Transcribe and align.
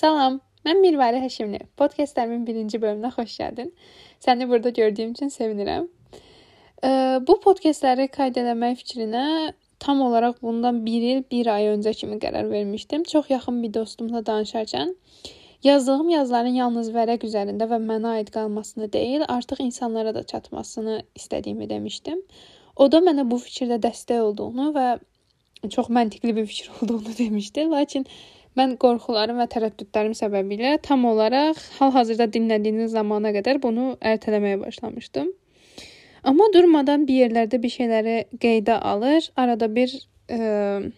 Salam, 0.00 0.38
mən 0.64 0.78
Mirvari 0.80 1.18
Həşimli. 1.20 1.58
Podkastlərimin 1.76 2.46
birinci 2.46 2.78
bölümünə 2.80 3.10
xoş 3.12 3.34
gəldin. 3.42 3.66
Səni 4.24 4.46
burada 4.48 4.70
gördüyüm 4.78 5.10
üçün 5.12 5.28
sevinirəm. 5.34 5.90
Bu 7.28 7.36
podkastləri 7.44 8.06
qayd 8.14 8.38
etmək 8.40 8.78
fikrinə 8.78 9.24
tam 9.84 10.00
olaraq 10.06 10.38
bundan 10.46 10.78
1 10.86 11.04
il, 11.10 11.20
1 11.34 11.50
ay 11.56 11.68
öncə 11.74 11.92
kimi 11.98 12.16
qərar 12.22 12.48
vermişdim. 12.48 13.04
Çox 13.12 13.28
yaxın 13.34 13.60
bir 13.62 13.74
dostumla 13.74 14.24
danışarkən 14.30 14.94
yazdığım 15.68 16.08
yazıların 16.16 16.56
yalnız 16.62 16.90
vərəq 16.96 17.28
üzərində 17.28 17.68
və 17.68 17.82
mənə 17.84 18.16
aid 18.22 18.32
qalmasını 18.38 18.88
deyil, 18.96 19.28
artıq 19.28 19.60
insanlara 19.66 20.14
da 20.14 20.24
çatmasını 20.32 21.02
istədiyimi 21.14 21.68
demişdim. 21.76 22.24
O 22.76 22.88
da 22.88 23.04
mənə 23.04 23.28
bu 23.30 23.36
fikirdə 23.44 23.82
dəstək 23.84 24.24
olduğunu 24.30 24.72
və 24.80 24.90
çox 25.68 25.92
məntiqli 25.92 26.36
bir 26.36 26.46
fikir 26.46 26.70
olduğunu 26.82 27.18
demişdi. 27.18 27.68
Lakin 27.76 28.06
mən 28.58 28.76
qorxularım 28.82 29.38
və 29.40 29.46
tərəddüdlərim 29.52 30.14
səbəbilə 30.18 30.76
tam 30.82 31.04
olaraq 31.10 31.58
hal-hazırda 31.78 32.26
dinlədiyiniz 32.34 32.94
zamana 32.96 33.34
qədər 33.36 33.60
bunu 33.62 33.94
ertələməyə 34.00 34.60
başlamışdım. 34.64 35.30
Amma 36.22 36.50
durmadan 36.52 37.06
bir 37.08 37.24
yerlərdə 37.24 37.60
bir 37.62 37.72
şeyləri 37.72 38.16
qeydə 38.42 38.76
alır, 38.92 39.30
arada 39.40 39.70
bir 39.74 39.94
ə, 40.28 40.90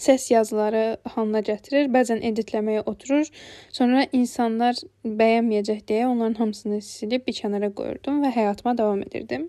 səs 0.00 0.26
yazıları 0.32 0.84
halına 1.14 1.40
gətirir, 1.46 1.88
bəzən 1.94 2.20
editləməyə 2.32 2.82
oturur. 2.90 3.30
Sonra 3.72 4.04
insanlar 4.16 4.76
bəyənməyəcək 5.04 5.86
deyə 5.88 6.10
onların 6.10 6.36
hamısını 6.42 6.82
silib 6.84 7.26
bir 7.26 7.38
kənara 7.40 7.72
qoyurdum 7.72 8.20
və 8.24 8.34
həyatıma 8.36 8.76
davam 8.76 9.00
edirdim. 9.06 9.48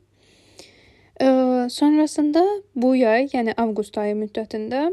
Ə, 1.19 1.27
sonrasında 1.69 2.45
bu 2.75 2.95
yay, 2.95 3.27
yəni 3.33 3.57
avqust 3.59 3.97
ayı 4.01 4.15
müddətində 4.23 4.91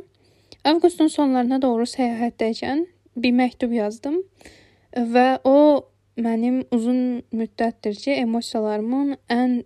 avqustun 0.68 1.10
sonlarına 1.12 1.60
doğru 1.62 1.86
səyahətdəykən 1.88 2.86
bir 3.16 3.34
məktub 3.34 3.72
yazdım 3.74 4.22
və 4.96 5.28
o 5.44 5.58
mənim 6.18 6.62
uzun 6.74 7.22
müddətdir 7.34 7.98
ki, 7.98 8.14
emosiyalarımın 8.24 9.16
ən 9.30 9.58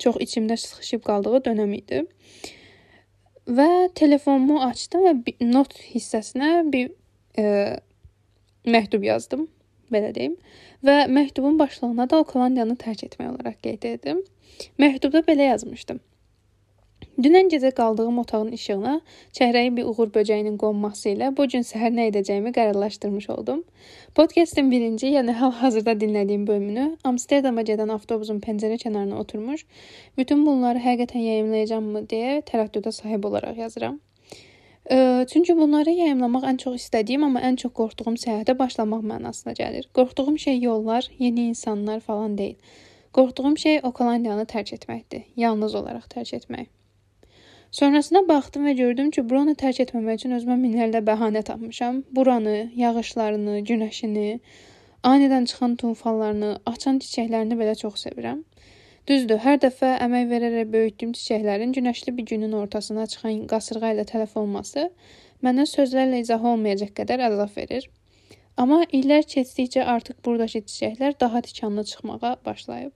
çox 0.00 0.16
içimdə 0.24 0.56
sıxışıb 0.60 1.04
qaldığı 1.06 1.42
dönəm 1.48 1.72
idi. 1.76 2.02
Və 3.50 3.70
telefonumu 3.98 4.60
açdım 4.64 5.06
və 5.06 5.36
not 5.48 5.74
hissəsinə 5.92 6.50
bir 6.72 6.92
ə, 7.40 7.80
məktub 8.68 9.04
yazdım, 9.06 9.48
belə 9.92 10.12
deyim. 10.14 10.36
Və 10.86 11.04
məktubun 11.10 11.58
başlığına 11.58 12.06
da 12.10 12.20
Okolandiyanı 12.24 12.76
tərk 12.80 13.08
etmək 13.08 13.32
olaraq 13.32 13.58
qeyd 13.64 13.88
etdim. 13.94 14.22
Məktubda 14.80 15.24
belə 15.26 15.50
yazmışdım. 15.50 16.00
Dünən 17.20 17.50
gecə 17.52 17.70
qaldığım 17.76 18.18
otağın 18.22 18.52
işığına 18.56 18.94
çəhrəyi 19.36 19.74
bir 19.76 19.88
uğur 19.90 20.08
böcəyinin 20.14 20.56
qonması 20.60 21.10
ilə 21.10 21.30
bu 21.36 21.44
gün 21.52 21.66
səhər 21.68 21.92
nə 21.92 22.06
edəcəyimi 22.10 22.52
qərarlaşdırmış 22.56 23.30
oldum. 23.34 23.64
Podkastın 24.14 24.70
birinci, 24.70 25.10
yəni 25.16 25.34
hal-hazırda 25.36 25.92
dinlədiyim 26.00 26.46
bölümünü 26.46 26.86
Amsterdama 27.04 27.62
gedən 27.68 27.92
avtobusun 27.92 28.40
pəncərə 28.40 28.78
kənarına 28.84 29.20
oturmuş, 29.20 29.66
bütün 30.18 30.46
bunları 30.46 30.80
həqiqətən 30.86 31.26
yayımlayacağamı 31.26 32.06
deyə 32.14 32.40
tərəddüdə 32.52 32.92
sahib 32.92 33.28
olaraq 33.28 33.60
yazıram. 33.66 34.00
Çünki 35.30 35.56
bunları 35.56 35.92
yayımlamaq 35.92 36.48
ən 36.48 36.56
çox 36.64 36.80
istədiyim, 36.80 37.28
amma 37.28 37.44
ən 37.44 37.60
çox 37.60 37.76
qorxduğum 37.76 38.16
səyahətə 38.18 38.56
başlamaq 38.58 39.04
mənasına 39.12 39.52
gəlir. 39.60 39.86
Qorxduğum 39.94 40.38
şey 40.38 40.60
yollar, 40.60 41.10
yeni 41.18 41.50
insanlar 41.52 42.00
falan 42.00 42.38
deyil. 42.38 42.56
Qorxduğum 43.12 43.58
şey 43.58 43.80
Okolandiyanı 43.82 44.48
tərk 44.50 44.74
etməkdir. 44.80 45.28
Yalnız 45.36 45.74
olaraq 45.74 46.08
tərk 46.10 46.36
etmək. 46.40 46.70
Sonrasına 47.70 48.28
baxdım 48.28 48.64
və 48.66 48.72
gördüm 48.74 49.10
ki, 49.14 49.22
buranı 49.30 49.52
tərk 49.58 49.78
etməmək 49.84 50.16
üçün 50.18 50.32
özümə 50.34 50.56
minlərlə 50.58 51.04
bəhanə 51.06 51.42
tapmışam. 51.46 52.00
Buranı, 52.18 52.56
yağışlarını, 52.74 53.60
günəşini, 53.68 54.40
anidən 55.06 55.46
çıxan 55.52 55.76
tufanlarını, 55.78 56.50
açan 56.66 56.98
çiçəklərini 57.04 57.58
belə 57.60 57.76
çox 57.78 58.02
sevirəm. 58.08 58.42
Düzdür, 59.06 59.38
hər 59.46 59.62
dəfə 59.62 59.92
əmək 60.08 60.26
verərək 60.32 60.66
böyütdüyüm 60.74 61.14
çiçəklərin 61.20 61.76
günəşli 61.78 62.16
bir 62.18 62.26
günün 62.32 62.58
ortasına 62.58 63.06
çıxan 63.14 63.46
qasırğa 63.54 63.94
ilə 63.94 64.08
tələf 64.10 64.34
olması 64.42 64.90
mənə 65.46 65.70
sözlərlə 65.70 66.24
izah 66.26 66.44
olmayacaq 66.52 66.90
qədər 66.98 67.22
əzab 67.30 67.54
verir. 67.56 67.86
Amma 68.58 68.82
illər 68.98 69.22
keçdikcə 69.30 69.86
artıq 69.94 70.18
burdakı 70.26 70.66
çiçəklər 70.66 71.20
daha 71.20 71.46
tikanlı 71.46 71.84
çıxmağa 71.92 72.36
başlayıb. 72.46 72.92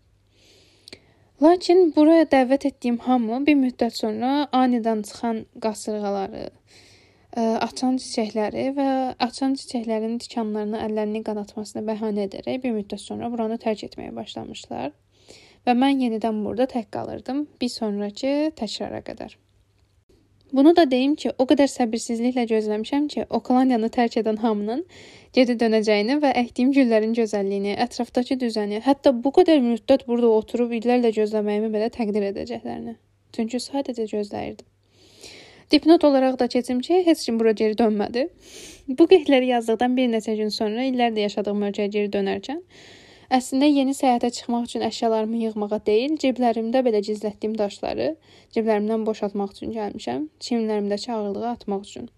Lakin 1.43 1.89
buraya 1.97 2.29
dəvət 2.31 2.65
etdiyim 2.69 3.01
hamı 3.03 3.41
bir 3.47 3.57
müddət 3.59 3.97
sonra 3.99 4.29
anidən 4.55 5.01
çıxan 5.09 5.41
qasırğaları, 5.65 6.45
ə, 6.47 7.47
açan 7.67 7.97
çiçəkləri 7.99 8.69
və 8.77 8.87
açan 9.27 9.57
çiçəklərin 9.59 10.21
tikanlarını 10.23 10.79
əllərini 10.85 11.25
qanatmasına 11.27 11.83
bəhanə 11.89 12.29
edərək 12.29 12.61
bir 12.63 12.77
müddət 12.77 13.03
sonra 13.03 13.33
buranı 13.33 13.59
tərk 13.65 13.83
etməyə 13.89 14.15
başlamışlar 14.15 14.93
və 15.67 15.75
mən 15.81 16.05
yenidən 16.05 16.39
burada 16.47 16.69
tək 16.77 16.87
qalırdım 16.95 17.43
bir 17.61 17.73
sonrakı 17.81 18.35
təkrara 18.63 19.03
qədər. 19.11 19.35
Bunu 20.53 20.77
da 20.77 20.91
deyim 20.91 21.15
ki, 21.15 21.31
o 21.39 21.47
qədər 21.51 21.71
səbirsizliklə 21.71 22.45
gözləmişəm 22.51 23.07
ki, 23.15 23.25
Okolandiyanı 23.39 23.89
tərk 23.95 24.19
edən 24.21 24.37
hamının 24.43 24.85
geri 25.35 25.57
dönəcəyini 25.63 26.19
və 26.23 26.31
əkdiyim 26.43 26.71
güllərin 26.77 27.17
gözəlliyini, 27.17 27.75
ətrafdakı 27.87 28.37
düzəni, 28.43 28.83
hətta 28.85 29.15
bu 29.25 29.33
qədər 29.39 29.65
müddət 29.65 30.07
burada 30.11 30.31
oturub 30.37 30.75
illərlə 30.79 31.11
gözləməyimi 31.17 31.73
belə 31.75 31.91
təqdir 31.97 32.29
edəcəklərini. 32.31 32.95
Çünki 33.35 33.59
sadəcə 33.67 34.07
gözləyirdim. 34.13 34.69
Dipnot 35.73 36.05
olaraq 36.05 36.39
da 36.39 36.47
keçim 36.49 36.81
ki, 36.81 37.01
heç 37.07 37.25
kim 37.27 37.41
bura 37.41 37.53
geri 37.53 37.75
dönmədi. 37.79 38.29
Bu 38.89 39.09
qeydləri 39.11 39.49
yazdıqdan 39.49 39.97
bir 39.97 40.13
neçə 40.13 40.37
gün 40.37 40.53
sonra 40.55 40.85
illərdir 40.91 41.25
yaşadığım 41.27 41.65
ölkəyə 41.71 41.89
geri 41.97 42.13
dönərkən 42.15 42.61
Əslində 43.33 43.69
yeni 43.71 43.95
səyahətə 43.97 44.31
çıxmaq 44.37 44.67
üçün 44.69 44.85
əşyalarımı 44.89 45.39
yığmağa 45.45 45.79
deyil, 45.87 46.17
ciblərimdə 46.21 46.83
belə 46.87 47.01
gizlətdiyim 47.07 47.57
daşları 47.59 48.11
ciblərimdən 48.57 49.07
boşaltmaq 49.09 49.55
üçün 49.57 49.73
gəlmişəm, 49.77 50.29
çiyinlərimdəki 50.47 51.13
ağırlığı 51.13 51.49
atmaq 51.51 51.89
üçün. 51.89 52.11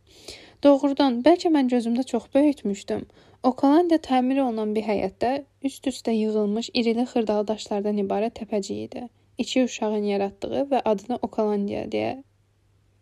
Doğrudan, 0.65 1.21
bəlkə 1.27 1.53
mən 1.55 1.71
gözümdə 1.71 2.03
çox 2.11 2.27
böyütmüşdüm. 2.35 3.07
Okalandiya 3.47 3.99
təmir 4.03 4.41
olunan 4.43 4.73
bir 4.75 4.87
həyətdə 4.89 5.33
üst-üstə 5.69 6.15
yığılmış 6.17 6.71
irili 6.75 7.05
xırdalı 7.07 7.47
daşlardan 7.53 8.01
ibarət 8.03 8.41
təpəcik 8.41 8.79
idi. 8.87 9.03
İki 9.39 9.65
uşağın 9.65 10.09
yaratdığı 10.13 10.63
və 10.73 10.81
adını 10.93 11.19
Okalandiya 11.23 11.85
deyə 11.93 12.15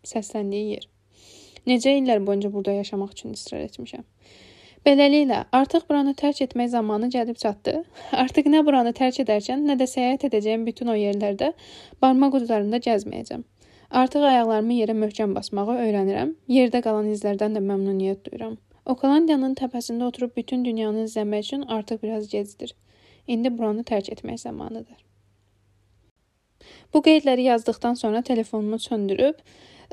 səsləndiyi 0.05 0.75
yer. 0.75 0.89
Necə 1.65 1.95
illər 1.97 2.21
boyunca 2.27 2.51
burada 2.53 2.75
yaşamaq 2.75 3.15
üçün 3.15 3.33
israr 3.33 3.63
etmişəm. 3.65 4.03
Beləliklə, 4.85 5.39
artıq 5.57 5.87
buranı 5.89 6.11
tərk 6.13 6.43
etmək 6.45 6.67
zamanı 6.69 7.07
gəlib 7.13 7.39
çatdı. 7.41 7.79
Artıq 8.23 8.45
nə 8.53 8.59
buranı 8.67 8.91
tərk 8.93 9.17
edərkən, 9.23 9.63
nə 9.65 9.73
də 9.79 9.87
səyahət 9.89 10.27
edəcəyim 10.27 10.67
bütün 10.67 10.91
o 10.93 10.97
yerlərdə 10.99 11.47
barmaq 12.05 12.37
uclarında 12.39 12.77
gəzməyəcəm. 12.85 13.41
Artıq 14.01 14.27
ayaqlarımı 14.29 14.77
yerə 14.77 14.93
möhkəm 15.01 15.33
basmağı 15.33 15.79
öyrənirəm. 15.87 16.35
Yerdə 16.53 16.83
qalan 16.85 17.09
izlərdən 17.15 17.57
də 17.57 17.65
məmnuniyyət 17.65 18.29
duyuram. 18.29 18.59
Okolandiyanın 18.85 19.57
təpəsində 19.57 20.05
oturub 20.05 20.37
bütün 20.37 20.61
dünyanı 20.65 21.07
izləmək 21.09 21.47
üçün 21.47 21.65
artıq 21.77 22.03
biraz 22.03 22.29
gecdir. 22.29 22.75
İndi 23.27 23.57
buranı 23.57 23.81
tərk 23.89 24.13
etmək 24.13 24.43
zamanıdır. 24.45 25.01
Bu 26.93 27.01
qeydləri 27.01 27.49
yazdıqdan 27.49 27.97
sonra 27.97 28.21
telefonumu 28.21 28.77
söndürüb, 28.79 29.41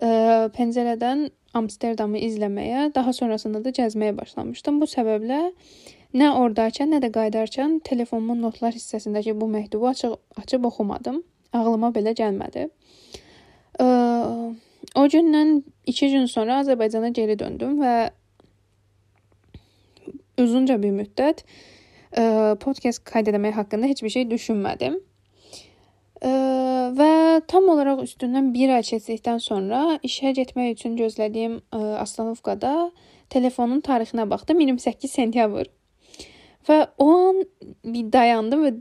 ə, 0.04 0.50
pəncərədən 0.56 1.30
Amsterdamı 1.54 2.20
izləməyə, 2.24 2.86
daha 2.94 3.12
sonrasında 3.12 3.60
da 3.64 3.72
gəzməyə 3.76 4.14
başlamışdım. 4.16 4.78
Bu 4.80 4.88
səbəblə 4.88 5.40
nə 6.16 6.30
ordaykən, 6.40 6.94
nə 6.94 7.00
də 7.04 7.10
qayıdarkən 7.12 7.80
telefonumun 7.84 8.40
notlar 8.46 8.72
hissəsindəki 8.72 9.34
bu 9.40 9.48
məktubu 9.52 9.90
açıq 9.90 10.16
açıb 10.40 10.64
oxumadım. 10.70 11.20
Ağlıma 11.52 11.92
belə 11.92 12.14
gəlmədi. 12.16 12.70
Ə, 13.80 13.86
o 14.96 15.04
gündən 15.12 15.60
2 15.92 16.10
gün 16.14 16.26
sonra 16.26 16.62
Azərbaycana 16.62 17.12
geri 17.12 17.38
döndüm 17.38 17.76
və 17.82 17.94
uzunca 20.40 20.78
bir 20.80 20.96
müddət 20.96 21.44
ə, 22.16 22.56
podkast 22.64 23.04
qayd 23.08 23.28
etmək 23.32 23.60
haqqında 23.60 23.92
heç 23.92 24.02
bir 24.04 24.16
şey 24.16 24.28
düşünmədim. 24.32 24.96
Ə, 26.24 26.32
və 26.98 27.42
tam 27.48 27.68
olaraq 27.72 28.02
üstündən 28.06 28.52
1 28.54 28.74
ay 28.76 28.86
keçdikdən 28.86 29.40
sonra 29.42 29.98
işə 30.06 30.32
getmək 30.36 30.76
üçün 30.76 30.96
gözlədiyim 30.98 31.58
ə, 31.60 31.80
Astanovkada 32.02 32.90
telefonun 33.32 33.80
tarixinə 33.84 34.28
baxdım 34.30 34.60
28 34.60 35.10
sentyabr. 35.10 35.70
Və 36.68 36.78
o 36.98 37.08
an 37.10 37.42
bir 37.84 38.12
dayandım 38.12 38.66
və 38.66 38.72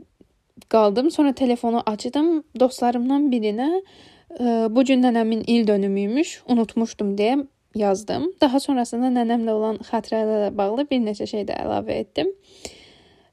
qaldım. 0.72 1.10
Sonra 1.10 1.32
telefonu 1.32 1.82
açdım. 1.86 2.42
Dostlarımdan 2.60 3.30
birinə 3.32 3.70
ə, 3.72 4.68
bu 4.70 4.84
gün 4.84 5.02
nənəmin 5.04 5.44
il 5.46 5.66
dönümüymüş, 5.66 6.42
unutmuşdum 6.48 7.16
deyə 7.18 7.40
yazdım. 7.74 8.32
Daha 8.40 8.60
sonrasında 8.60 9.12
nənəmlə 9.16 9.50
olan 9.52 9.80
xatirələrlə 9.88 10.52
bağlı 10.56 10.86
bir 10.90 11.02
neçə 11.06 11.26
şey 11.26 11.46
də 11.48 11.58
əlavə 11.64 11.98
etdim. 12.04 12.32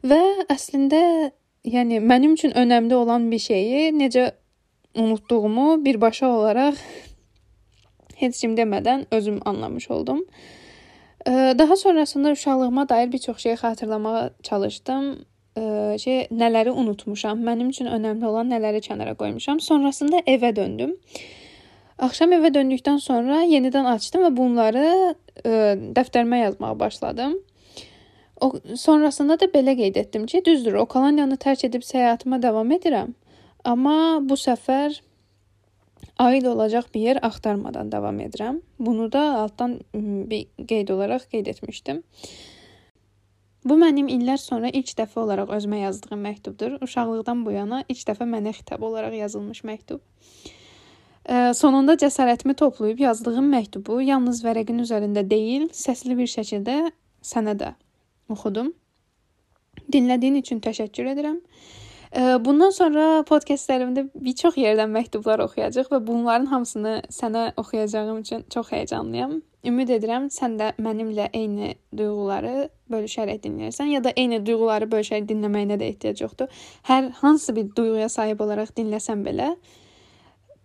Və 0.03 0.21
əslində 0.49 1.01
yəni 1.67 1.99
mənim 1.99 2.37
üçün 2.37 2.55
önəmli 2.55 2.95
olan 2.95 3.31
bir 3.31 3.39
şeyi 3.43 3.89
necə 3.95 4.31
unutduğumu 4.95 5.85
birbaşa 5.85 6.27
olaraq 6.27 6.75
heç 8.15 8.41
kim 8.41 8.55
demədən 8.57 9.05
özüm 9.11 9.39
anlamış 9.45 9.91
oldum. 9.91 10.25
Daha 11.27 11.75
sonrasında 11.75 12.31
uşaqlığıma 12.31 12.89
dair 12.89 13.11
bir 13.11 13.17
çox 13.17 13.37
şey 13.37 13.53
xatırlamağa 13.53 14.29
çalışdım. 14.43 15.25
Şey, 15.99 16.21
nələri 16.31 16.69
unutmuşam, 16.69 17.41
mənim 17.43 17.69
üçün 17.73 17.89
önəmli 17.91 18.25
olan 18.25 18.47
nələri 18.51 18.79
kənara 18.85 19.15
qoymuşam. 19.19 19.59
Sonrasında 19.59 20.19
evə 20.19 20.55
döndüm. 20.55 20.93
Axşam 21.99 22.31
evə 22.31 22.53
döndükdən 22.55 23.01
sonra 23.03 23.41
yenidən 23.43 23.89
açdım 23.91 24.23
və 24.23 24.29
bunları 24.37 24.85
ə, 25.43 25.51
dəftərimə 25.97 26.39
yazmağa 26.45 26.79
başladım. 26.79 27.35
O 28.41 28.53
sonrasında 28.75 29.39
da 29.39 29.45
belə 29.51 29.75
qeyd 29.75 29.95
etdim 29.95 30.25
ki, 30.25 30.45
düzdür, 30.45 30.73
Okolaniyanı 30.85 31.35
tərk 31.35 31.65
edib 31.67 31.83
səyahatıma 31.83 32.41
davam 32.41 32.71
edirəm. 32.71 33.11
Amma 33.65 34.19
bu 34.23 34.37
səfər 34.39 35.01
aid 36.19 36.45
olacaq 36.47 36.87
bir 36.93 37.01
yer 37.01 37.19
axtarmadan 37.25 37.91
davam 37.91 38.19
edirəm. 38.19 38.61
Bunu 38.79 39.11
da 39.11 39.23
altdan 39.41 39.79
bir 39.93 40.47
qeyd 40.67 40.89
olaraq 40.95 41.27
qeyd 41.31 41.47
etmişdim. 41.53 42.03
Bu 43.65 43.75
mənim 43.75 44.07
illər 44.07 44.39
sonra 44.39 44.69
ilk 44.71 44.93
dəfə 44.95 45.19
olaraq 45.19 45.51
özümə 45.57 45.81
yazdığım 45.81 46.21
məktubdur. 46.23 46.77
Uşaqlıqdan 46.83 47.43
bu 47.45 47.51
yana 47.51 47.83
ilk 47.89 48.05
dəfə 48.07 48.27
mənə 48.27 48.53
xitab 48.55 48.83
olaraq 48.87 49.17
yazılmış 49.19 49.63
məktub. 49.67 49.99
Sonunda 51.53 51.93
cəsarətimi 51.99 52.55
toplayıb 52.55 53.03
yazdığım 53.03 53.51
məktubu 53.53 53.99
yalnız 54.01 54.39
vərəqin 54.45 54.79
üzərində 54.81 55.21
deyil, 55.29 55.67
səsli 55.75 56.15
bir 56.17 56.31
şəkildə 56.31 56.77
sənə 57.21 57.53
də 57.59 57.73
oxudum. 58.31 58.71
Dinlədiyin 59.91 60.39
üçün 60.39 60.63
təşəkkür 60.63 61.11
edirəm. 61.11 61.37
Bundan 62.17 62.71
sonra 62.73 63.23
podkastlərimdə 63.29 64.07
bir 64.15 64.35
çox 64.37 64.55
yerdən 64.57 64.89
məktublar 64.89 65.43
oxuyacaq 65.43 65.91
və 65.91 65.99
bunların 66.07 66.47
hamısını 66.49 66.93
sənə 67.13 67.51
oxuyacağım 67.57 68.23
üçün 68.23 68.45
çox 68.49 68.71
həyecanlıyam. 68.73 69.41
Ümid 69.69 69.91
edirəm 69.93 70.29
sən 70.33 70.55
də 70.57 70.71
mənimlə 70.81 71.27
eyni 71.33 71.75
duyğuları 71.97 72.69
bölüşərək 72.89 73.43
dinləyirsən 73.43 73.91
ya 73.93 74.03
da 74.03 74.13
eyni 74.15 74.39
duyğuları 74.45 74.87
bölüşərək 74.89 75.27
dinləməyinə 75.29 75.77
də 75.77 75.91
ehtiyac 75.93 76.23
yoxdur. 76.23 76.49
Hər 76.89 77.11
hansı 77.21 77.55
bir 77.55 77.69
duyğuya 77.75 78.09
sahib 78.09 78.41
olaraq 78.41 78.73
dinləsən 78.77 79.21
belə, 79.27 79.53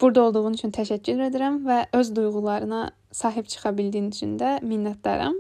Burada 0.01 0.23
olduğun 0.23 0.57
üçün 0.59 0.73
təşəkkür 0.75 1.21
edirəm 1.29 1.61
və 1.69 1.85
öz 1.95 2.09
duyğularına 2.17 2.91
sahib 3.13 3.47
çıxa 3.47 3.71
bildiyin 3.79 4.09
üçün 4.11 4.39
də 4.39 4.57
minnətdaram. 4.67 5.37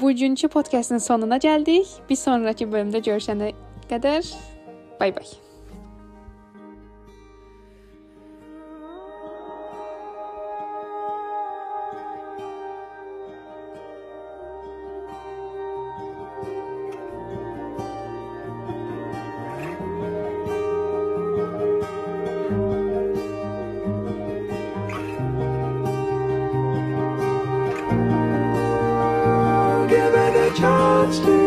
Bugünkü 0.00 0.48
podkastın 0.48 0.98
sonuna 0.98 1.36
gəldik. 1.36 1.86
Bir 2.08 2.16
sonrakı 2.16 2.64
bölümdə 2.64 3.04
görüşənə 3.04 3.52
qədər 3.90 4.34
bay 5.00 5.14
bay. 5.14 5.32
chance 30.54 31.18
to 31.20 31.41